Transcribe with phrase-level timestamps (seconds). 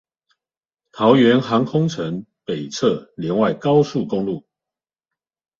[0.91, 4.47] 桃園航空城北側聯外高速公路